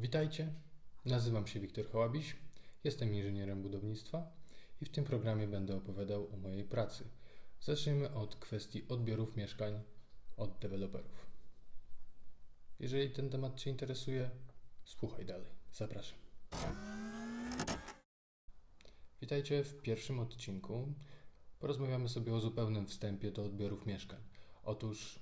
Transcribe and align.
Witajcie, 0.00 0.52
nazywam 1.04 1.46
się 1.46 1.60
Wiktor 1.60 1.90
Hałabiś, 1.90 2.36
jestem 2.84 3.14
inżynierem 3.14 3.62
budownictwa 3.62 4.32
i 4.80 4.84
w 4.84 4.88
tym 4.88 5.04
programie 5.04 5.46
będę 5.46 5.76
opowiadał 5.76 6.34
o 6.34 6.36
mojej 6.36 6.64
pracy. 6.64 7.04
Zacznijmy 7.60 8.14
od 8.14 8.36
kwestii 8.36 8.88
odbiorów 8.88 9.36
mieszkań 9.36 9.82
od 10.36 10.58
deweloperów. 10.58 11.26
Jeżeli 12.80 13.10
ten 13.10 13.30
temat 13.30 13.60
Cię 13.60 13.70
interesuje, 13.70 14.30
słuchaj 14.84 15.26
dalej. 15.26 15.52
Zapraszam. 15.72 16.18
Witajcie 19.20 19.64
w 19.64 19.82
pierwszym 19.82 20.20
odcinku. 20.20 20.94
Porozmawiamy 21.58 22.08
sobie 22.08 22.34
o 22.34 22.40
zupełnym 22.40 22.86
wstępie 22.86 23.30
do 23.30 23.44
odbiorów 23.44 23.86
mieszkań. 23.86 24.20
Otóż, 24.62 25.18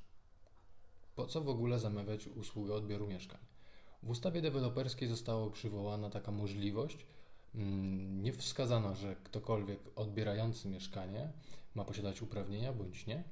po 1.15 1.27
co 1.27 1.41
w 1.41 1.49
ogóle 1.49 1.79
zamawiać 1.79 2.27
usługę 2.27 2.75
odbioru 2.75 3.07
mieszkań? 3.07 3.56
W 4.03 4.11
ustawie 4.11 4.43
deweloperskiej 4.43 5.09
została 5.09 5.51
przywołana 5.51 6.11
taka 6.11 6.33
możliwość. 6.33 7.07
Mm, 7.55 8.23
nie 8.23 8.33
wskazano, 8.33 8.95
że 8.95 9.17
ktokolwiek 9.17 9.81
odbierający 9.97 10.69
mieszkanie 10.69 11.33
ma 11.75 11.85
posiadać 11.85 12.23
uprawnienia 12.23 12.73
bądź 12.73 13.07
nie, 13.07 13.25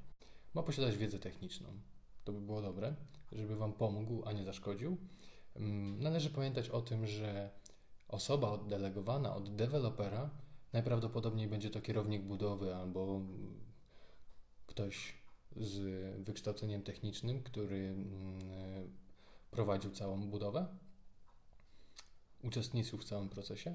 ma 0.55 0.63
posiadać 0.63 0.97
wiedzę 0.97 1.19
techniczną. 1.19 1.69
To 2.25 2.33
by 2.33 2.41
było 2.41 2.63
dobre, 2.63 2.95
żeby 3.33 3.57
Wam 3.57 3.73
pomógł, 3.73 4.23
a 4.27 4.33
nie 4.33 4.45
zaszkodził. 4.45 4.97
Mm, 5.57 6.03
należy 6.03 6.31
pamiętać 6.31 6.69
o 6.69 6.81
tym, 6.81 7.07
że 7.07 7.51
osoba 8.09 8.51
oddelegowana 8.51 9.35
od 9.37 9.57
dewelopera 9.57 10.31
najprawdopodobniej 10.73 11.49
będzie 11.49 11.71
to 11.71 11.81
kierownik 11.81 12.23
budowy 12.23 12.75
albo 12.75 13.21
ktoś 14.67 15.15
z 15.57 15.79
wykształceniem 16.25 16.83
technicznym, 16.83 17.43
który 17.43 17.77
mm, 17.77 19.04
prowadził 19.55 19.91
całą 19.91 20.31
budowę, 20.31 20.67
uczestniczył 22.43 22.99
w 22.99 23.05
całym 23.05 23.29
procesie 23.29 23.75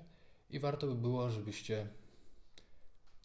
i 0.50 0.60
warto 0.60 0.88
by 0.88 0.96
było, 0.96 1.30
żebyście 1.30 1.88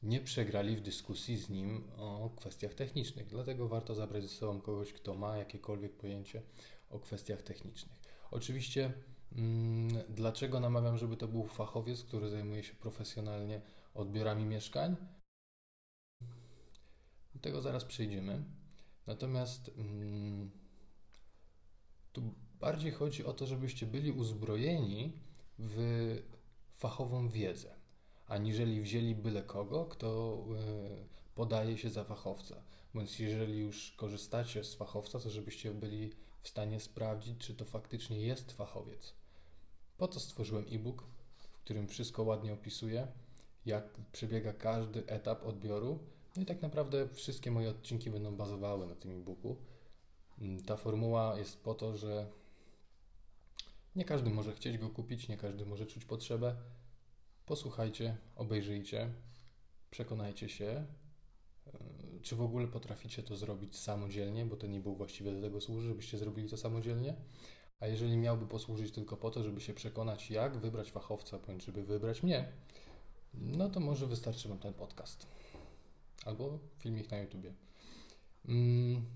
nie 0.02 0.20
przegrali 0.20 0.76
w 0.76 0.80
dyskusji 0.80 1.36
z 1.36 1.50
nim 1.50 1.84
o 1.96 2.30
kwestiach 2.36 2.74
technicznych. 2.74 3.26
Dlatego 3.26 3.68
warto 3.68 3.94
zabrać 3.94 4.22
ze 4.22 4.28
sobą 4.28 4.60
kogoś, 4.60 4.92
kto 4.92 5.14
ma 5.14 5.36
jakiekolwiek 5.36 5.96
pojęcie 5.96 6.42
o 6.90 6.98
kwestiach 6.98 7.42
technicznych. 7.42 8.00
Oczywiście, 8.30 8.92
mm, 9.32 9.88
dlaczego 10.08 10.60
namawiam, 10.60 10.98
żeby 10.98 11.16
to 11.16 11.28
był 11.28 11.46
fachowiec, 11.46 12.02
który 12.02 12.30
zajmuje 12.30 12.62
się 12.62 12.74
profesjonalnie 12.74 13.60
odbiorami 13.94 14.44
mieszkań? 14.44 14.96
Do 17.34 17.40
tego 17.40 17.62
zaraz 17.62 17.84
przejdziemy. 17.84 18.44
Natomiast 19.06 19.70
mm, 19.76 20.50
tu 22.12 22.34
bardziej 22.64 22.92
chodzi 22.92 23.24
o 23.24 23.32
to, 23.32 23.46
żebyście 23.46 23.86
byli 23.86 24.12
uzbrojeni 24.12 25.12
w 25.58 25.78
fachową 26.76 27.28
wiedzę, 27.28 27.74
aniżeli 28.26 28.80
wzięli 28.80 29.14
byle 29.14 29.42
kogo, 29.42 29.84
kto 29.84 30.38
e, 30.38 31.34
podaje 31.34 31.78
się 31.78 31.90
za 31.90 32.04
fachowca. 32.04 32.62
Więc 32.94 33.18
jeżeli 33.18 33.58
już 33.58 33.94
korzystacie 33.96 34.64
z 34.64 34.74
fachowca, 34.74 35.20
to 35.20 35.30
żebyście 35.30 35.74
byli 35.74 36.12
w 36.42 36.48
stanie 36.48 36.80
sprawdzić, 36.80 37.38
czy 37.38 37.54
to 37.54 37.64
faktycznie 37.64 38.20
jest 38.20 38.52
fachowiec. 38.52 39.14
Po 39.98 40.08
to 40.08 40.20
stworzyłem 40.20 40.64
e-book, 40.70 41.04
w 41.36 41.58
którym 41.64 41.88
wszystko 41.88 42.22
ładnie 42.22 42.52
opisuję, 42.52 43.06
jak 43.66 43.84
przebiega 44.12 44.52
każdy 44.52 45.06
etap 45.06 45.46
odbioru. 45.46 45.98
No 46.36 46.42
i 46.42 46.46
tak 46.46 46.62
naprawdę 46.62 47.08
wszystkie 47.08 47.50
moje 47.50 47.70
odcinki 47.70 48.10
będą 48.10 48.36
bazowały 48.36 48.86
na 48.86 48.94
tym 48.94 49.10
e-booku. 49.10 49.56
Ta 50.66 50.76
formuła 50.76 51.38
jest 51.38 51.62
po 51.62 51.74
to, 51.74 51.96
że 51.96 52.26
nie 53.96 54.04
każdy 54.04 54.30
może 54.30 54.52
chcieć 54.52 54.78
go 54.78 54.90
kupić, 54.90 55.28
nie 55.28 55.36
każdy 55.36 55.66
może 55.66 55.86
czuć 55.86 56.04
potrzebę. 56.04 56.56
Posłuchajcie, 57.46 58.16
obejrzyjcie, 58.36 59.14
przekonajcie 59.90 60.48
się, 60.48 60.86
e, 61.66 61.78
czy 62.22 62.36
w 62.36 62.42
ogóle 62.42 62.68
potraficie 62.68 63.22
to 63.22 63.36
zrobić 63.36 63.76
samodzielnie, 63.76 64.46
bo 64.46 64.56
ten 64.56 64.74
e-book 64.74 64.96
właściwie 64.96 65.32
do 65.32 65.40
tego 65.40 65.60
służy, 65.60 65.88
żebyście 65.88 66.18
zrobili 66.18 66.48
to 66.48 66.56
samodzielnie. 66.56 67.14
A 67.80 67.86
jeżeli 67.86 68.16
miałby 68.16 68.46
posłużyć 68.46 68.92
tylko 68.92 69.16
po 69.16 69.30
to, 69.30 69.44
żeby 69.44 69.60
się 69.60 69.74
przekonać, 69.74 70.30
jak 70.30 70.56
wybrać 70.58 70.90
fachowca, 70.90 71.38
bądź 71.38 71.64
żeby 71.64 71.84
wybrać 71.84 72.22
mnie, 72.22 72.52
no 73.34 73.70
to 73.70 73.80
może 73.80 74.06
wystarczy 74.06 74.48
Wam 74.48 74.58
ten 74.58 74.74
podcast. 74.74 75.26
Albo 76.24 76.58
filmik 76.78 77.10
na 77.10 77.18
YouTubie. 77.18 77.52
Mm, 78.48 79.06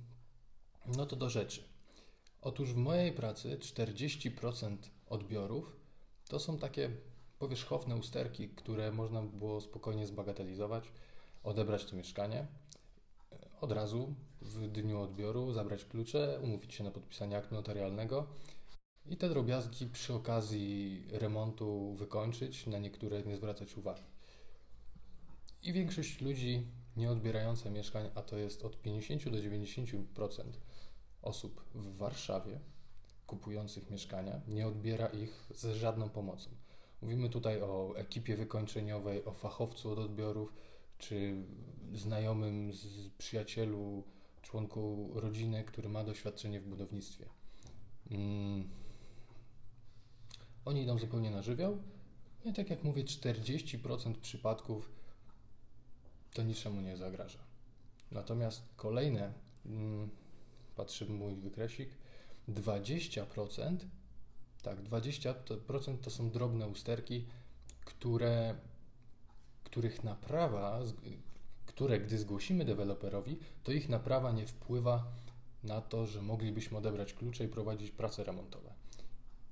no 0.96 1.06
to 1.06 1.16
do 1.16 1.30
rzeczy. 1.30 1.62
Otóż 2.40 2.72
w 2.72 2.76
mojej 2.76 3.12
pracy 3.12 3.58
40% 3.58 4.76
odbiorów 5.08 5.76
to 6.28 6.40
są 6.40 6.58
takie 6.58 6.90
powierzchowne 7.38 7.96
usterki, 7.96 8.48
które 8.48 8.92
można 8.92 9.22
było 9.22 9.60
spokojnie 9.60 10.06
zbagatelizować, 10.06 10.92
odebrać 11.42 11.84
to 11.84 11.96
mieszkanie, 11.96 12.46
od 13.60 13.72
razu 13.72 14.14
w 14.40 14.68
dniu 14.68 15.00
odbioru 15.00 15.52
zabrać 15.52 15.84
klucze, 15.84 16.40
umówić 16.42 16.74
się 16.74 16.84
na 16.84 16.90
podpisanie 16.90 17.36
aktu 17.36 17.54
notarialnego 17.54 18.26
i 19.06 19.16
te 19.16 19.28
drobiazgi 19.28 19.86
przy 19.86 20.14
okazji 20.14 21.04
remontu 21.10 21.94
wykończyć, 21.94 22.66
na 22.66 22.78
niektóre 22.78 23.22
nie 23.22 23.36
zwracać 23.36 23.76
uwagi. 23.76 24.02
I 25.62 25.72
większość 25.72 26.20
ludzi 26.20 26.66
nie 26.96 27.10
odbierająca 27.10 27.70
mieszkań, 27.70 28.10
a 28.14 28.22
to 28.22 28.38
jest 28.38 28.64
od 28.64 28.80
50 28.82 29.28
do 29.28 29.38
90%, 29.38 30.42
osób 31.22 31.64
w 31.74 31.96
Warszawie 31.96 32.60
kupujących 33.26 33.90
mieszkania 33.90 34.40
nie 34.48 34.66
odbiera 34.66 35.06
ich 35.06 35.46
z 35.54 35.76
żadną 35.76 36.08
pomocą. 36.08 36.50
Mówimy 37.02 37.28
tutaj 37.28 37.62
o 37.62 37.94
ekipie 37.96 38.36
wykończeniowej, 38.36 39.24
o 39.24 39.32
fachowcu 39.32 39.90
od 39.90 39.98
odbiorów, 39.98 40.54
czy 40.98 41.44
znajomym 41.94 42.72
z 42.72 43.08
przyjacielu, 43.18 44.04
członku 44.42 45.10
rodziny, 45.14 45.64
który 45.64 45.88
ma 45.88 46.04
doświadczenie 46.04 46.60
w 46.60 46.68
budownictwie. 46.68 47.28
Mm. 48.10 48.68
Oni 50.64 50.82
idą 50.82 50.98
zupełnie 50.98 51.30
na 51.30 51.42
żywioł. 51.42 51.78
No 52.44 52.50
i 52.50 52.54
tak 52.54 52.70
jak 52.70 52.84
mówię, 52.84 53.04
40% 53.04 54.14
przypadków 54.14 54.92
to 56.34 56.42
niczemu 56.42 56.80
nie 56.80 56.96
zagraża. 56.96 57.38
Natomiast 58.10 58.62
kolejne 58.76 59.32
mm, 59.66 60.10
patrzę 60.78 61.04
w 61.04 61.10
mój 61.10 61.34
wykresik, 61.34 61.88
20%, 62.48 63.76
tak, 64.62 64.82
20% 64.82 65.98
to 65.98 66.10
są 66.10 66.30
drobne 66.30 66.66
usterki, 66.66 67.26
które, 67.84 68.54
których 69.64 70.04
naprawa, 70.04 70.80
które 71.66 72.00
gdy 72.00 72.18
zgłosimy 72.18 72.64
deweloperowi, 72.64 73.38
to 73.62 73.72
ich 73.72 73.88
naprawa 73.88 74.32
nie 74.32 74.46
wpływa 74.46 75.12
na 75.64 75.80
to, 75.80 76.06
że 76.06 76.22
moglibyśmy 76.22 76.78
odebrać 76.78 77.14
klucze 77.14 77.44
i 77.44 77.48
prowadzić 77.48 77.90
prace 77.90 78.24
remontowe. 78.24 78.74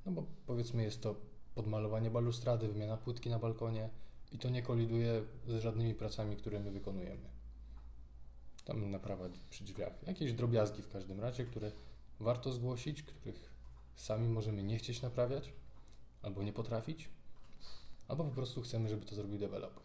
No 0.06 0.12
bo 0.12 0.24
powiedzmy 0.46 0.82
jest 0.82 1.02
to 1.02 1.14
podmalowanie 1.54 2.10
balustrady, 2.10 2.68
wymiana 2.68 2.96
płytki 2.96 3.30
na 3.30 3.38
balkonie 3.38 3.90
i 4.32 4.38
to 4.38 4.50
nie 4.50 4.62
koliduje 4.62 5.22
z 5.46 5.62
żadnymi 5.62 5.94
pracami, 5.94 6.36
które 6.36 6.60
my 6.60 6.70
wykonujemy 6.70 7.35
tam 8.66 8.90
naprawa 8.90 9.28
przy 9.50 9.64
drzwiach. 9.64 10.06
Jakieś 10.06 10.32
drobiazgi 10.32 10.82
w 10.82 10.88
każdym 10.88 11.20
razie, 11.20 11.44
które 11.44 11.72
warto 12.20 12.52
zgłosić, 12.52 13.02
których 13.02 13.50
sami 13.96 14.28
możemy 14.28 14.62
nie 14.62 14.78
chcieć 14.78 15.02
naprawiać, 15.02 15.52
albo 16.22 16.42
nie 16.42 16.52
potrafić, 16.52 17.08
albo 18.08 18.24
po 18.24 18.30
prostu 18.30 18.62
chcemy, 18.62 18.88
żeby 18.88 19.06
to 19.06 19.14
zrobił 19.14 19.38
deweloper. 19.38 19.82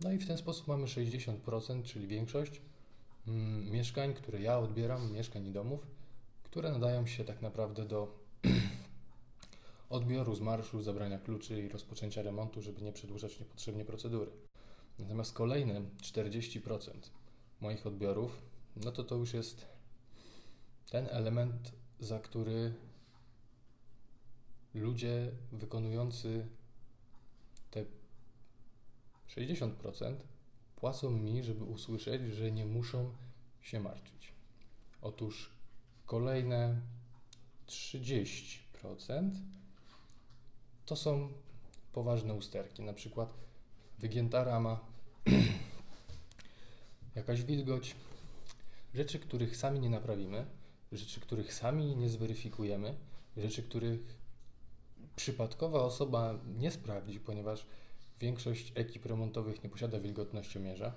No 0.00 0.12
i 0.12 0.18
w 0.18 0.26
ten 0.26 0.38
sposób 0.38 0.68
mamy 0.68 0.86
60%, 0.86 1.82
czyli 1.82 2.06
większość 2.06 2.60
mm, 3.26 3.70
mieszkań, 3.70 4.14
które 4.14 4.40
ja 4.40 4.58
odbieram, 4.58 5.12
mieszkań 5.12 5.46
i 5.46 5.52
domów, 5.52 5.86
które 6.42 6.72
nadają 6.72 7.06
się 7.06 7.24
tak 7.24 7.42
naprawdę 7.42 7.84
do 7.84 8.14
odbioru 9.90 10.34
z 10.34 10.40
marszu, 10.40 10.82
zabrania 10.82 11.18
kluczy 11.18 11.62
i 11.62 11.68
rozpoczęcia 11.68 12.22
remontu, 12.22 12.62
żeby 12.62 12.82
nie 12.82 12.92
przedłużać 12.92 13.40
niepotrzebnie 13.40 13.84
procedury. 13.84 14.30
Natomiast 14.98 15.32
kolejne 15.32 15.82
40% 16.02 17.19
moich 17.60 17.86
odbiorów, 17.86 18.42
no 18.76 18.92
to 18.92 19.04
to 19.04 19.14
już 19.14 19.34
jest 19.34 19.66
ten 20.90 21.06
element, 21.10 21.72
za 22.00 22.18
który 22.18 22.74
ludzie 24.74 25.32
wykonujący 25.52 26.46
te 27.70 27.84
60% 29.28 30.16
płacą 30.76 31.10
mi, 31.10 31.42
żeby 31.42 31.64
usłyszeć, 31.64 32.22
że 32.34 32.52
nie 32.52 32.66
muszą 32.66 33.12
się 33.60 33.80
martwić. 33.80 34.32
Otóż 35.02 35.50
kolejne 36.06 36.80
30% 37.66 39.30
to 40.86 40.96
są 40.96 41.32
poważne 41.92 42.34
usterki, 42.34 42.82
na 42.82 42.92
przykład 42.92 43.34
wygięta 43.98 44.44
rama, 44.44 44.80
jakaś 47.20 47.42
wilgoć, 47.42 47.96
rzeczy, 48.94 49.18
których 49.18 49.56
sami 49.56 49.80
nie 49.80 49.90
naprawimy, 49.90 50.46
rzeczy, 50.92 51.20
których 51.20 51.54
sami 51.54 51.96
nie 51.96 52.08
zweryfikujemy, 52.08 52.94
rzeczy, 53.36 53.62
których 53.62 54.00
przypadkowa 55.16 55.82
osoba 55.82 56.38
nie 56.58 56.70
sprawdzi, 56.70 57.20
ponieważ 57.20 57.66
większość 58.20 58.72
ekip 58.74 59.06
remontowych 59.06 59.64
nie 59.64 59.70
posiada 59.70 60.00
wilgotnościomierza. 60.00 60.92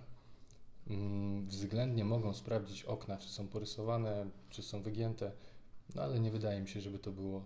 Mm, 0.87 1.47
względnie 1.47 2.05
mogą 2.05 2.33
sprawdzić 2.33 2.83
okna, 2.83 3.17
czy 3.17 3.29
są 3.29 3.47
porysowane, 3.47 4.29
czy 4.49 4.63
są 4.63 4.81
wygięte, 4.81 5.31
no 5.95 6.01
ale 6.01 6.19
nie 6.19 6.31
wydaje 6.31 6.61
mi 6.61 6.69
się, 6.69 6.81
żeby 6.81 6.99
to 6.99 7.11
było. 7.11 7.43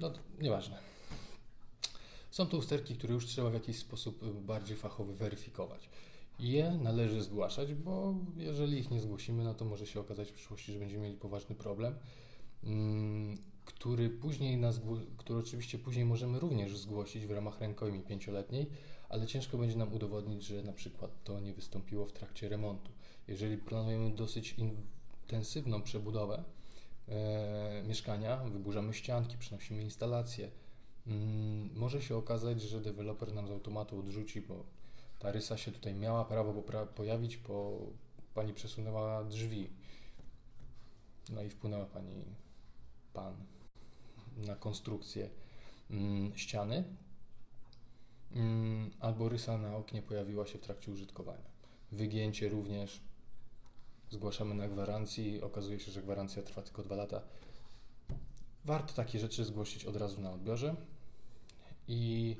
No, 0.00 0.12
nieważne. 0.40 0.78
Są 2.30 2.46
to 2.46 2.56
usterki, 2.56 2.96
które 2.96 3.14
już 3.14 3.26
trzeba 3.26 3.50
w 3.50 3.54
jakiś 3.54 3.78
sposób 3.78 4.24
bardziej 4.40 4.76
fachowy 4.76 5.14
weryfikować. 5.14 5.88
Je 6.38 6.78
należy 6.82 7.22
zgłaszać, 7.22 7.74
bo 7.74 8.14
jeżeli 8.36 8.78
ich 8.78 8.90
nie 8.90 9.00
zgłosimy, 9.00 9.44
no 9.44 9.54
to 9.54 9.64
może 9.64 9.86
się 9.86 10.00
okazać 10.00 10.30
w 10.30 10.34
przyszłości, 10.34 10.72
że 10.72 10.78
będziemy 10.78 11.02
mieli 11.02 11.16
poważny 11.16 11.54
problem, 11.54 11.94
mm, 12.64 13.38
który 13.64 14.10
później 14.10 14.56
nas, 14.56 14.80
który 15.16 15.38
oczywiście 15.38 15.78
później 15.78 16.04
możemy 16.04 16.38
również 16.38 16.78
zgłosić 16.78 17.26
w 17.26 17.30
ramach 17.30 17.60
rękojmi 17.60 18.00
pięcioletniej, 18.00 18.66
ale 19.08 19.26
ciężko 19.26 19.58
będzie 19.58 19.76
nam 19.76 19.92
udowodnić, 19.92 20.44
że 20.44 20.62
na 20.62 20.72
przykład 20.72 21.24
to 21.24 21.40
nie 21.40 21.52
wystąpiło 21.52 22.06
w 22.06 22.12
trakcie 22.12 22.48
remontu. 22.48 22.92
Jeżeli 23.28 23.58
planujemy 23.58 24.10
dosyć 24.10 24.56
intensywną 24.58 25.82
przebudowę 25.82 26.44
e, 27.08 27.82
mieszkania, 27.88 28.36
wyburzamy 28.36 28.94
ścianki, 28.94 29.38
przenosimy 29.38 29.82
instalacje, 29.82 30.50
mm, 31.06 31.70
może 31.74 32.02
się 32.02 32.16
okazać, 32.16 32.62
że 32.62 32.80
deweloper 32.80 33.34
nam 33.34 33.48
z 33.48 33.50
automatu 33.50 33.98
odrzuci, 33.98 34.40
bo 34.40 34.64
ta 35.24 35.32
rysa 35.32 35.56
się 35.56 35.72
tutaj 35.72 35.94
miała 35.94 36.24
prawo 36.24 36.62
pojawić, 36.94 37.36
bo 37.36 37.80
pani 38.34 38.54
przesunęła 38.54 39.24
drzwi. 39.24 39.70
No 41.30 41.42
i 41.42 41.50
wpłynęła 41.50 41.86
pani, 41.86 42.24
pan 43.12 43.34
na 44.36 44.56
konstrukcję 44.56 45.30
mm, 45.90 46.36
ściany, 46.36 46.84
mm, 48.32 48.90
albo 49.00 49.28
rysa 49.28 49.58
na 49.58 49.76
oknie 49.76 50.02
pojawiła 50.02 50.46
się 50.46 50.58
w 50.58 50.60
trakcie 50.60 50.92
użytkowania. 50.92 51.50
Wygięcie 51.92 52.48
również 52.48 53.00
zgłaszamy 54.10 54.54
na 54.54 54.68
gwarancji, 54.68 55.42
okazuje 55.42 55.80
się, 55.80 55.92
że 55.92 56.02
gwarancja 56.02 56.42
trwa 56.42 56.62
tylko 56.62 56.82
dwa 56.82 56.96
lata. 56.96 57.22
Warto 58.64 58.94
takie 58.94 59.18
rzeczy 59.18 59.44
zgłosić 59.44 59.84
od 59.84 59.96
razu 59.96 60.20
na 60.20 60.32
odbiorze 60.32 60.76
i 61.88 62.36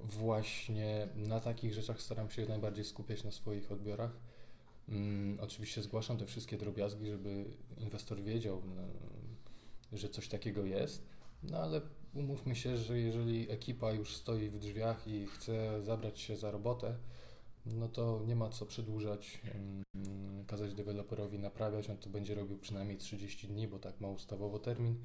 właśnie 0.00 1.08
na 1.14 1.40
takich 1.40 1.74
rzeczach 1.74 2.02
staram 2.02 2.30
się 2.30 2.46
najbardziej 2.46 2.84
skupiać 2.84 3.24
na 3.24 3.30
swoich 3.30 3.72
odbiorach. 3.72 4.16
Um, 4.88 5.38
oczywiście 5.40 5.82
zgłaszam 5.82 6.18
te 6.18 6.26
wszystkie 6.26 6.56
drobiazgi, 6.56 7.06
żeby 7.06 7.44
inwestor 7.78 8.22
wiedział, 8.22 8.62
no, 8.76 8.82
że 9.98 10.08
coś 10.08 10.28
takiego 10.28 10.64
jest, 10.64 11.06
no 11.42 11.58
ale 11.58 11.80
umówmy 12.14 12.56
się, 12.56 12.76
że 12.76 12.98
jeżeli 12.98 13.50
ekipa 13.50 13.92
już 13.92 14.16
stoi 14.16 14.48
w 14.48 14.58
drzwiach 14.58 15.08
i 15.08 15.26
chce 15.26 15.82
zabrać 15.82 16.20
się 16.20 16.36
za 16.36 16.50
robotę, 16.50 16.96
no 17.66 17.88
to 17.88 18.22
nie 18.26 18.36
ma 18.36 18.48
co 18.48 18.66
przedłużać, 18.66 19.40
um, 19.54 20.44
kazać 20.46 20.74
deweloperowi 20.74 21.38
naprawiać, 21.38 21.90
on 21.90 21.98
to 21.98 22.10
będzie 22.10 22.34
robił 22.34 22.58
przynajmniej 22.58 22.98
30 22.98 23.48
dni, 23.48 23.68
bo 23.68 23.78
tak 23.78 24.00
ma 24.00 24.08
ustawowo 24.08 24.58
termin, 24.58 24.96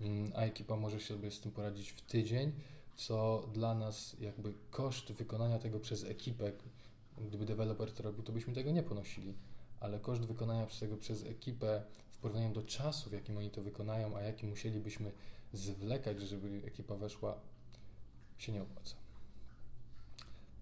um, 0.00 0.32
a 0.34 0.42
ekipa 0.42 0.76
może 0.76 1.00
sobie 1.00 1.30
z 1.30 1.40
tym 1.40 1.52
poradzić 1.52 1.90
w 1.90 2.02
tydzień 2.02 2.52
co 2.98 3.48
dla 3.52 3.74
nas 3.74 4.16
jakby 4.20 4.54
koszt 4.70 5.12
wykonania 5.12 5.58
tego 5.58 5.80
przez 5.80 6.04
ekipę, 6.04 6.52
gdyby 7.18 7.46
deweloper 7.46 7.92
to 7.92 8.02
robił, 8.02 8.22
to 8.22 8.32
byśmy 8.32 8.54
tego 8.54 8.70
nie 8.70 8.82
ponosili, 8.82 9.34
ale 9.80 10.00
koszt 10.00 10.22
wykonania 10.22 10.66
tego 10.80 10.96
przez 10.96 11.24
ekipę 11.24 11.82
w 12.10 12.18
porównaniu 12.18 12.54
do 12.54 12.62
czasu, 12.62 13.10
w 13.10 13.12
jakim 13.12 13.36
oni 13.36 13.50
to 13.50 13.62
wykonają, 13.62 14.16
a 14.16 14.22
jaki 14.22 14.46
musielibyśmy 14.46 15.12
zwlekać, 15.52 16.20
żeby 16.20 16.62
ekipa 16.66 16.94
weszła, 16.94 17.40
się 18.38 18.52
nie 18.52 18.62
opłaca. 18.62 18.94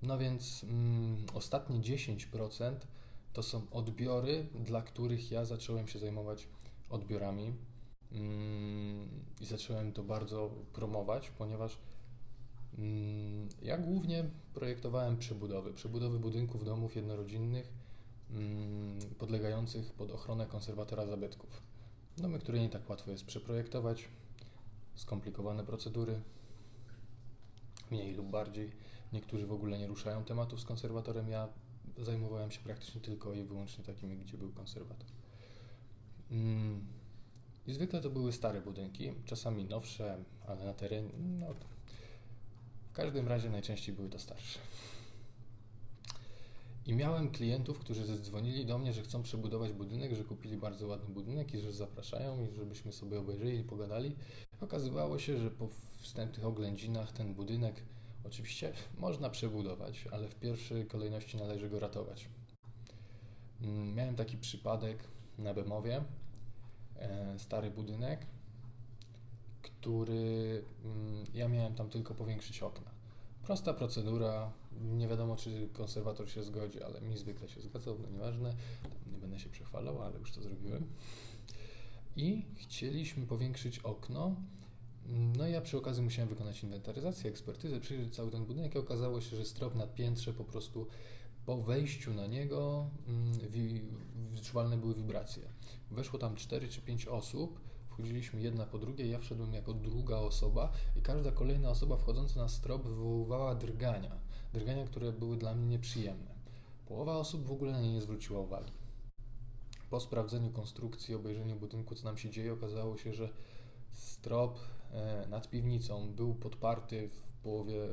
No 0.02 0.18
więc 0.18 0.64
mm, 0.64 1.26
ostatnie 1.34 1.78
10% 1.78 2.74
to 3.32 3.42
są 3.42 3.62
odbiory, 3.70 4.46
dla 4.54 4.82
których 4.82 5.30
ja 5.30 5.44
zacząłem 5.44 5.88
się 5.88 5.98
zajmować 5.98 6.48
odbiorami 6.90 7.52
mm, 8.12 9.08
i 9.40 9.46
zacząłem 9.46 9.92
to 9.92 10.02
bardzo 10.02 10.50
promować, 10.72 11.30
ponieważ 11.30 11.78
ja 13.62 13.78
głównie 13.78 14.24
projektowałem 14.54 15.16
przebudowy, 15.16 15.72
przebudowy 15.72 16.18
budynków, 16.18 16.64
domów 16.64 16.96
jednorodzinnych 16.96 17.72
mm, 18.30 18.98
podlegających 19.18 19.92
pod 19.92 20.10
ochronę 20.10 20.46
konserwatora 20.46 21.06
zabytków. 21.06 21.62
Domy, 22.16 22.38
które 22.38 22.60
nie 22.60 22.68
tak 22.68 22.90
łatwo 22.90 23.10
jest 23.10 23.24
przeprojektować, 23.24 24.08
skomplikowane 24.94 25.64
procedury, 25.64 26.20
mniej 27.90 28.14
lub 28.14 28.26
bardziej. 28.26 28.72
Niektórzy 29.12 29.46
w 29.46 29.52
ogóle 29.52 29.78
nie 29.78 29.86
ruszają 29.86 30.24
tematów 30.24 30.60
z 30.60 30.64
konserwatorem. 30.64 31.28
Ja 31.28 31.48
zajmowałem 31.98 32.50
się 32.50 32.60
praktycznie 32.60 33.00
tylko 33.00 33.32
i 33.32 33.44
wyłącznie 33.44 33.84
takimi, 33.84 34.16
gdzie 34.16 34.38
był 34.38 34.52
konserwator. 34.52 35.06
Mm, 36.30 36.86
I 37.66 37.72
zwykle 37.72 38.00
to 38.00 38.10
były 38.10 38.32
stare 38.32 38.60
budynki, 38.60 39.12
czasami 39.24 39.64
nowsze, 39.64 40.24
ale 40.46 40.64
na 40.64 40.74
terenie, 40.74 41.10
no, 41.18 41.54
w 42.96 42.98
każdym 42.98 43.28
razie 43.28 43.50
najczęściej 43.50 43.94
były 43.94 44.08
to 44.08 44.18
starsze. 44.18 44.58
I 46.86 46.94
miałem 46.94 47.30
klientów, 47.30 47.78
którzy 47.78 48.06
zadzwonili 48.06 48.66
do 48.66 48.78
mnie, 48.78 48.92
że 48.92 49.02
chcą 49.02 49.22
przebudować 49.22 49.72
budynek, 49.72 50.14
że 50.14 50.24
kupili 50.24 50.56
bardzo 50.56 50.86
ładny 50.86 51.14
budynek 51.14 51.54
i 51.54 51.58
że 51.58 51.72
zapraszają 51.72 52.46
i 52.46 52.54
żebyśmy 52.54 52.92
sobie 52.92 53.18
obejrzeli 53.18 53.58
i 53.58 53.64
pogadali. 53.64 54.16
Okazywało 54.60 55.18
się, 55.18 55.38
że 55.38 55.50
po 55.50 55.68
wstępnych 56.00 56.46
oględzinach 56.46 57.12
ten 57.12 57.34
budynek 57.34 57.82
oczywiście 58.24 58.72
można 58.98 59.30
przebudować, 59.30 60.04
ale 60.12 60.28
w 60.28 60.34
pierwszej 60.34 60.86
kolejności 60.86 61.36
należy 61.36 61.70
go 61.70 61.80
ratować. 61.80 62.28
Mm, 63.60 63.94
miałem 63.94 64.16
taki 64.16 64.38
przypadek 64.38 64.98
na 65.38 65.54
Bemowie, 65.54 66.04
e, 66.96 67.38
stary 67.38 67.70
budynek, 67.70 68.26
który 69.86 70.62
mm, 70.84 71.24
ja 71.34 71.48
miałem 71.48 71.74
tam 71.74 71.90
tylko 71.90 72.14
powiększyć 72.14 72.62
okna. 72.62 72.90
Prosta 73.42 73.74
procedura, 73.74 74.52
nie 74.80 75.08
wiadomo 75.08 75.36
czy 75.36 75.68
konserwator 75.72 76.30
się 76.30 76.42
zgodzi, 76.42 76.82
ale 76.82 77.00
mi 77.00 77.16
zwykle 77.16 77.48
się 77.48 77.60
zgadzał, 77.60 77.98
no 78.02 78.08
nieważne, 78.10 78.54
nie 79.12 79.18
będę 79.18 79.38
się 79.38 79.48
przechwalał, 79.48 80.02
ale 80.02 80.18
już 80.18 80.32
to 80.32 80.42
zrobiłem. 80.42 80.86
I 82.16 82.44
chcieliśmy 82.56 83.26
powiększyć 83.26 83.78
okno, 83.78 84.34
no 85.36 85.46
ja 85.46 85.60
przy 85.60 85.78
okazji 85.78 86.02
musiałem 86.02 86.28
wykonać 86.28 86.62
inwentaryzację, 86.62 87.30
ekspertyzę, 87.30 87.80
przyjrzeć 87.80 88.14
cały 88.14 88.30
ten 88.30 88.44
budynek 88.44 88.74
i 88.74 88.78
okazało 88.78 89.20
się, 89.20 89.36
że 89.36 89.44
strop 89.44 89.74
na 89.74 89.86
piętrze 89.86 90.32
po 90.32 90.44
prostu 90.44 90.86
po 91.44 91.62
wejściu 91.62 92.14
na 92.14 92.26
niego 92.26 92.90
mm, 93.08 93.32
wyczuwalne 94.34 94.76
były 94.76 94.94
wibracje. 94.94 95.42
Weszło 95.90 96.18
tam 96.18 96.36
4 96.36 96.68
czy 96.68 96.80
5 96.80 97.06
osób, 97.06 97.65
wchodziliśmy 97.96 98.40
jedna 98.40 98.66
po 98.66 98.78
drugiej, 98.78 99.10
ja 99.10 99.18
wszedłem 99.18 99.54
jako 99.54 99.74
druga 99.74 100.16
osoba 100.16 100.72
i 100.96 101.02
każda 101.02 101.32
kolejna 101.32 101.70
osoba 101.70 101.96
wchodząca 101.96 102.40
na 102.40 102.48
strop 102.48 102.82
wywoływała 102.82 103.54
drgania. 103.54 104.18
Drgania, 104.52 104.86
które 104.86 105.12
były 105.12 105.36
dla 105.36 105.54
mnie 105.54 105.66
nieprzyjemne. 105.66 106.34
Połowa 106.86 107.16
osób 107.16 107.46
w 107.46 107.52
ogóle 107.52 107.72
na 107.72 107.80
nie 107.80 107.92
nie 107.92 108.00
zwróciła 108.00 108.40
uwagi. 108.40 108.72
Po 109.90 110.00
sprawdzeniu 110.00 110.50
konstrukcji, 110.50 111.14
obejrzeniu 111.14 111.56
budynku, 111.56 111.94
co 111.94 112.04
nam 112.04 112.18
się 112.18 112.30
dzieje, 112.30 112.52
okazało 112.52 112.96
się, 112.96 113.12
że 113.12 113.28
strop 113.92 114.58
e, 114.92 115.26
nad 115.28 115.50
piwnicą 115.50 116.12
był 116.12 116.34
podparty 116.34 117.08
w 117.08 117.42
połowie 117.42 117.88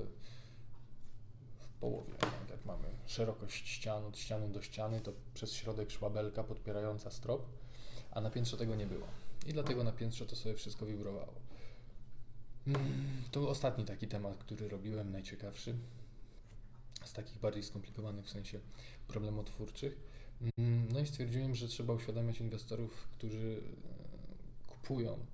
połowie, 1.79 2.13
tak 2.19 2.49
jak 2.49 2.65
mamy 2.65 2.87
szerokość 3.05 3.67
ścian 3.67 4.05
od 4.05 4.17
ściany 4.17 4.49
do 4.49 4.61
ściany, 4.61 5.01
to 5.01 5.11
przez 5.33 5.53
środek 5.53 5.91
szła 5.91 6.09
belka 6.09 6.43
podpierająca 6.43 7.11
strop, 7.11 7.45
a 8.11 8.21
na 8.21 8.29
piętrze 8.29 8.57
tego 8.57 8.75
nie 8.75 8.85
było 8.85 9.07
i 9.45 9.53
dlatego 9.53 9.83
na 9.83 9.91
piętrze 9.91 10.25
to 10.25 10.35
sobie 10.35 10.55
wszystko 10.55 10.85
wibrowało. 10.85 11.33
Mm, 12.67 13.23
to 13.31 13.49
ostatni 13.49 13.85
taki 13.85 14.07
temat, 14.07 14.37
który 14.37 14.69
robiłem, 14.69 15.11
najciekawszy, 15.11 15.75
z 17.05 17.13
takich 17.13 17.39
bardziej 17.39 17.63
skomplikowanych 17.63 18.25
w 18.25 18.29
sensie 18.29 18.59
problemotwórczych. 19.07 19.97
Mm, 20.57 20.91
no 20.91 20.99
i 20.99 21.07
stwierdziłem, 21.07 21.55
że 21.55 21.67
trzeba 21.67 21.93
uświadamiać 21.93 22.39
inwestorów, 22.39 23.07
którzy 23.11 23.61
e, 24.67 24.67
kupują 24.67 25.25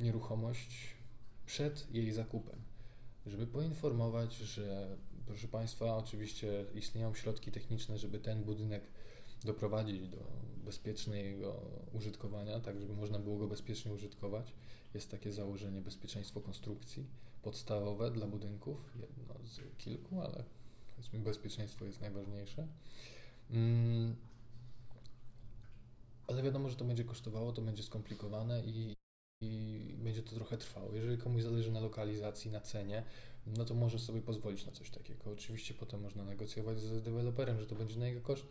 nieruchomość 0.00 0.94
przed 1.46 1.94
jej 1.94 2.12
zakupem, 2.12 2.58
żeby 3.26 3.46
poinformować, 3.46 4.34
że 4.34 4.96
proszę 5.26 5.48
Państwa, 5.48 5.96
oczywiście 5.96 6.64
istnieją 6.74 7.14
środki 7.14 7.52
techniczne, 7.52 7.98
żeby 7.98 8.18
ten 8.18 8.44
budynek 8.44 8.82
doprowadzić 9.44 10.08
do 10.08 10.18
bezpiecznego 10.64 11.60
użytkowania, 11.92 12.60
tak 12.60 12.80
żeby 12.80 12.96
można 12.96 13.18
było 13.18 13.38
go 13.38 13.48
bezpiecznie 13.48 13.92
użytkować. 13.92 14.54
Jest 14.94 15.10
takie 15.10 15.32
założenie 15.32 15.80
bezpieczeństwo 15.80 16.40
konstrukcji 16.40 17.06
podstawowe 17.42 18.10
dla 18.10 18.26
budynków, 18.26 18.96
jedno 19.00 19.34
z 19.44 19.60
kilku, 19.78 20.20
ale 20.20 20.44
bezpieczeństwo 21.12 21.84
jest 21.84 22.00
najważniejsze. 22.00 22.68
Mm, 23.50 24.16
ale 26.26 26.42
wiadomo, 26.42 26.68
że 26.68 26.76
to 26.76 26.84
będzie 26.84 27.04
kosztowało, 27.04 27.52
to 27.52 27.62
będzie 27.62 27.82
skomplikowane 27.82 28.62
i 28.64 28.94
i 29.42 29.94
będzie 29.98 30.22
to 30.22 30.34
trochę 30.34 30.58
trwało. 30.58 30.94
Jeżeli 30.94 31.18
komuś 31.18 31.42
zależy 31.42 31.72
na 31.72 31.80
lokalizacji, 31.80 32.50
na 32.50 32.60
cenie, 32.60 33.02
no 33.46 33.64
to 33.64 33.74
może 33.74 33.98
sobie 33.98 34.20
pozwolić 34.20 34.66
na 34.66 34.72
coś 34.72 34.90
takiego. 34.90 35.30
Oczywiście 35.30 35.74
potem 35.74 36.00
można 36.00 36.24
negocjować 36.24 36.80
z 36.80 37.02
deweloperem, 37.02 37.60
że 37.60 37.66
to 37.66 37.74
będzie 37.74 37.98
na 37.98 38.06
jego 38.06 38.20
koszt 38.20 38.46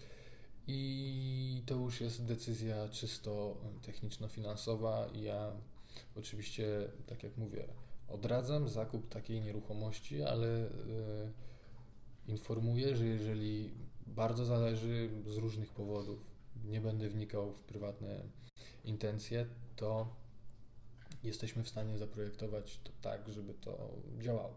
i 0.71 1.63
to 1.65 1.75
już 1.75 2.01
jest 2.01 2.25
decyzja 2.25 2.89
czysto 2.89 3.57
techniczno-finansowa 3.81 5.07
ja 5.13 5.51
oczywiście, 6.15 6.91
tak 7.07 7.23
jak 7.23 7.37
mówię, 7.37 7.67
odradzam 8.07 8.69
zakup 8.69 9.09
takiej 9.09 9.41
nieruchomości, 9.41 10.23
ale 10.23 10.47
yy, 10.47 11.31
informuję, 12.27 12.95
że 12.95 13.05
jeżeli 13.05 13.71
bardzo 14.07 14.45
zależy 14.45 15.09
z 15.27 15.37
różnych 15.37 15.71
powodów, 15.71 16.19
nie 16.65 16.81
będę 16.81 17.09
wnikał 17.09 17.53
w 17.53 17.61
prywatne 17.61 18.23
intencje, 18.83 19.45
to 19.75 20.15
jesteśmy 21.23 21.63
w 21.63 21.69
stanie 21.69 21.97
zaprojektować 21.97 22.79
to 22.83 22.91
tak, 23.01 23.29
żeby 23.29 23.53
to 23.53 23.89
działało. 24.19 24.55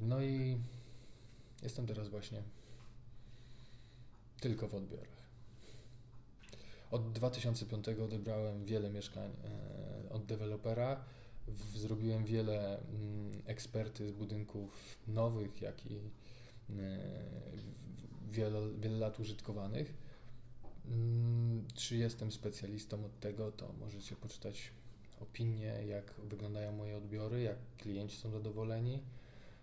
No 0.00 0.22
i 0.22 0.58
jestem 1.62 1.86
teraz 1.86 2.08
właśnie 2.08 2.42
tylko 4.42 4.68
w 4.68 4.74
odbiorach. 4.74 5.22
Od 6.90 7.12
2005 7.12 7.88
odebrałem 7.88 8.64
wiele 8.64 8.90
mieszkań 8.90 9.30
e, 9.44 10.10
od 10.10 10.26
dewelopera. 10.26 11.04
Zrobiłem 11.74 12.24
wiele 12.24 12.78
mm, 12.78 13.42
eksperty 13.46 14.08
z 14.08 14.12
budynków 14.12 14.98
nowych, 15.08 15.62
jak 15.62 15.86
i 15.86 15.96
e, 15.96 16.98
wiele, 18.30 18.60
wiele 18.80 18.98
lat 18.98 19.20
użytkowanych. 19.20 19.94
Mm, 20.86 21.64
czy 21.74 21.96
jestem 21.96 22.32
specjalistą 22.32 23.04
od 23.04 23.20
tego, 23.20 23.52
to 23.52 23.72
możecie 23.80 24.16
poczytać 24.16 24.72
opinie, 25.20 25.84
jak 25.86 26.14
wyglądają 26.14 26.72
moje 26.72 26.96
odbiory, 26.96 27.42
jak 27.42 27.56
klienci 27.78 28.16
są 28.16 28.30
zadowoleni. 28.30 29.02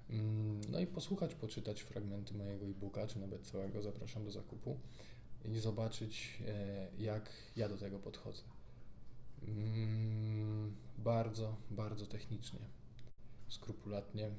Mm, 0.09 0.61
no 0.71 0.79
i 0.79 0.87
posłuchać, 0.87 1.35
poczytać 1.35 1.81
fragmenty 1.81 2.33
mojego 2.33 2.65
e-booka, 2.65 3.07
czy 3.07 3.19
nawet 3.19 3.41
całego, 3.41 3.81
zapraszam 3.81 4.25
do 4.25 4.31
zakupu 4.31 4.79
i 5.45 5.59
zobaczyć, 5.59 6.39
e, 6.47 6.87
jak 6.99 7.29
ja 7.55 7.69
do 7.69 7.77
tego 7.77 7.99
podchodzę. 7.99 8.43
Mm, 9.47 10.75
bardzo, 10.97 11.55
bardzo 11.71 12.05
technicznie, 12.05 12.59
skrupulatnie. 13.47 14.31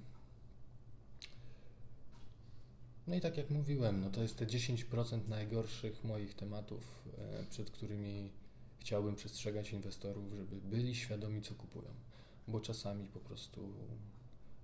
No 3.06 3.14
i 3.14 3.20
tak 3.20 3.36
jak 3.36 3.50
mówiłem, 3.50 4.00
no 4.00 4.10
to 4.10 4.22
jest 4.22 4.36
te 4.36 4.46
10% 4.46 5.28
najgorszych 5.28 6.04
moich 6.04 6.34
tematów, 6.34 7.08
e, 7.18 7.44
przed 7.50 7.70
którymi 7.70 8.30
chciałbym 8.78 9.14
przestrzegać 9.14 9.72
inwestorów, 9.72 10.32
żeby 10.32 10.56
byli 10.56 10.94
świadomi, 10.94 11.42
co 11.42 11.54
kupują, 11.54 11.90
bo 12.48 12.60
czasami 12.60 13.06
po 13.06 13.20
prostu 13.20 13.72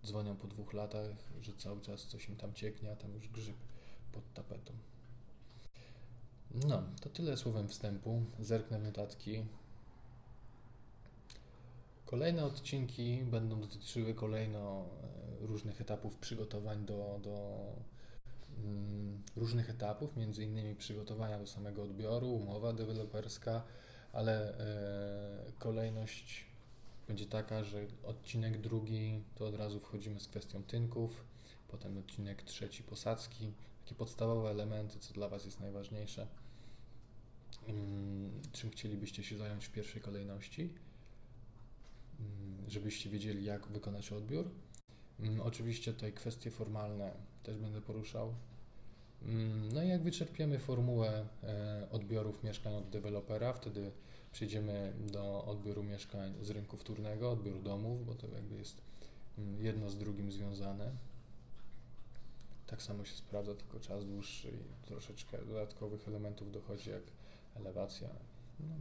dzwonią 0.07 0.37
po 0.37 0.47
dwóch 0.47 0.73
latach, 0.73 1.11
że 1.41 1.53
cały 1.53 1.81
czas 1.81 2.07
coś 2.07 2.29
im 2.29 2.37
tam 2.37 2.55
cieknie, 2.55 2.93
a 2.93 2.97
tam 2.97 3.15
już 3.15 3.29
grzyb 3.29 3.57
pod 4.13 4.33
tapetą. 4.35 4.73
No, 6.55 6.83
to 7.01 7.09
tyle 7.09 7.37
słowem 7.37 7.69
wstępu. 7.69 8.23
Zerknę 8.41 8.79
notatki. 8.79 9.45
Kolejne 12.07 12.45
odcinki 12.45 13.23
będą 13.31 13.61
dotyczyły 13.61 14.15
kolejno 14.15 14.85
e, 15.43 15.47
różnych 15.47 15.81
etapów 15.81 16.17
przygotowań 16.17 16.85
do, 16.85 17.21
do 17.23 17.67
mm, 18.59 19.23
różnych 19.37 19.71
etapów, 19.71 20.17
między 20.17 20.45
innymi 20.45 20.75
przygotowania 20.75 21.39
do 21.39 21.47
samego 21.47 21.83
odbioru, 21.83 22.31
umowa 22.31 22.73
deweloperska, 22.73 23.63
ale 24.13 24.59
e, 24.59 25.53
kolejność 25.59 26.47
będzie 27.09 27.27
taka, 27.27 27.65
że 27.65 27.87
odcinek 28.05 28.61
drugi 28.61 29.23
to 29.35 29.47
od 29.47 29.55
razu 29.55 29.81
wchodzimy 29.81 30.21
z 30.21 30.29
kwestią 30.29 30.63
tynków, 30.63 31.25
potem 31.69 31.99
odcinek 31.99 32.43
trzeci 32.43 32.83
posadzki, 32.83 33.53
takie 33.85 33.95
podstawowe 33.95 34.51
elementy, 34.51 34.99
co 34.99 35.15
dla 35.15 35.29
Was 35.29 35.45
jest 35.45 35.61
najważniejsze, 35.61 36.27
mm, 37.69 38.31
czym 38.53 38.71
chcielibyście 38.71 39.23
się 39.23 39.37
zająć 39.39 39.67
w 39.67 39.73
pierwszej 39.73 40.03
kolejności, 40.03 40.73
mm, 42.21 42.71
żebyście 42.71 43.11
wiedzieli, 43.11 43.45
jak 43.45 43.67
wykonać 43.67 44.13
odbiór. 44.13 44.51
Mm, 45.21 45.41
oczywiście 45.41 45.93
tutaj 45.93 46.13
kwestie 46.13 46.51
formalne 46.51 47.13
też 47.43 47.59
będę 47.59 47.81
poruszał. 47.81 48.35
No 49.73 49.83
i 49.83 49.89
jak 49.89 50.03
wyczerpiemy 50.03 50.59
formułę 50.59 51.27
e, 51.43 51.89
odbiorów 51.91 52.45
mieszkań 52.45 52.75
od 52.75 52.89
dewelopera, 52.89 53.53
wtedy 53.53 53.91
przejdziemy 54.37 54.93
do 55.13 55.45
odbioru 55.45 55.83
mieszkań 55.83 56.35
z 56.43 56.51
rynku 56.51 56.77
wtórnego, 56.77 57.31
odbioru 57.31 57.63
domów, 57.63 58.07
bo 58.07 58.15
to 58.15 58.29
jakby 58.29 58.57
jest 58.57 58.83
mm, 59.39 59.63
jedno 59.63 59.91
z 59.91 59.99
drugim 59.99 60.33
związane. 60.33 60.93
Tak 62.67 62.83
samo 62.83 63.05
się 63.05 63.15
sprawdza, 63.15 63.55
tylko 63.55 63.81
czas 63.81 64.07
dłuższy 64.07 64.49
i 64.49 64.87
troszeczkę 64.87 65.39
dodatkowych 65.45 66.09
elementów 66.09 66.53
dochodzi, 66.53 66.91
jak 66.91 67.03
elewacja. 67.55 68.09
No. 68.61 68.75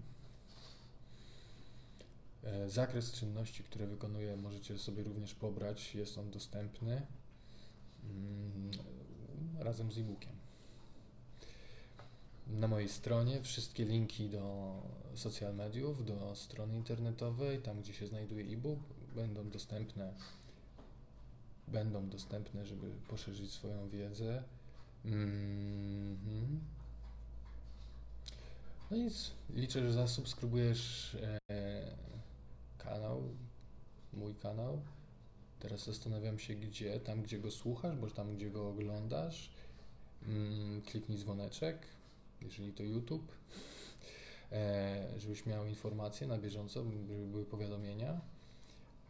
E, 2.43 2.69
zakres 2.69 3.11
czynności, 3.11 3.63
które 3.63 3.87
wykonuję, 3.87 4.37
możecie 4.37 4.79
sobie 4.79 5.03
również 5.03 5.35
pobrać. 5.35 5.95
Jest 5.95 6.17
on 6.17 6.31
dostępny 6.31 7.07
mm, 8.03 8.71
razem 9.59 9.91
z 9.91 9.97
e-bookiem 9.97 10.44
na 12.47 12.67
mojej 12.67 12.89
stronie 12.89 13.41
wszystkie 13.41 13.85
linki 13.85 14.29
do 14.29 14.75
social 15.15 15.55
mediów, 15.55 16.05
do 16.05 16.35
strony 16.35 16.75
internetowej, 16.75 17.61
tam 17.61 17.81
gdzie 17.81 17.93
się 17.93 18.07
znajduje 18.07 18.45
e-book, 18.45 18.79
będą 19.15 19.49
dostępne. 19.49 20.13
Będą 21.67 22.09
dostępne, 22.09 22.65
żeby 22.65 22.91
poszerzyć 23.07 23.51
swoją 23.51 23.89
wiedzę. 23.89 24.43
Mm-hmm. 25.05 26.59
No 28.91 28.97
nic, 28.97 29.31
liczę, 29.49 29.81
że 29.81 29.93
zasubskrybujesz 29.93 31.15
e, 31.51 31.97
kanał, 32.77 33.23
mój 34.13 34.35
kanał. 34.35 34.81
Teraz 35.59 35.85
zastanawiam 35.85 36.39
się, 36.39 36.55
gdzie, 36.55 36.99
tam 36.99 37.21
gdzie 37.21 37.39
go 37.39 37.51
słuchasz, 37.51 37.95
bo 37.97 38.07
tam 38.09 38.35
gdzie 38.35 38.49
go 38.49 38.69
oglądasz. 38.69 39.49
Mm, 40.27 40.81
kliknij 40.81 41.17
dzwoneczek, 41.17 41.87
jeżeli 42.41 42.73
to 42.73 42.83
YouTube, 42.83 43.31
e, 44.51 45.19
żebyś 45.19 45.45
miał 45.45 45.65
informacje 45.65 46.27
na 46.27 46.37
bieżąco, 46.37 46.83
żeby 46.91 47.27
były 47.27 47.45
powiadomienia. 47.45 48.21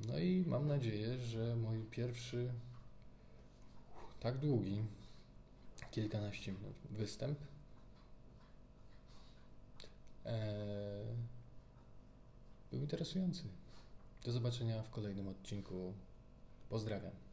No 0.08 0.20
i 0.20 0.44
mam 0.48 0.68
nadzieję, 0.68 1.18
że 1.18 1.56
mój 1.56 1.84
pierwszy, 1.84 2.52
tak 4.20 4.38
długi, 4.38 4.84
kilkanaście 5.92 6.52
minut 6.52 6.76
występ 6.90 7.40
e, 10.26 11.06
był 12.72 12.82
interesujący. 12.82 13.44
Do 14.24 14.32
zobaczenia 14.32 14.84
w 14.84 14.90
kolejnym 14.90 15.28
odcinku. 15.28 15.94
Pozdrawiam. 16.70 17.25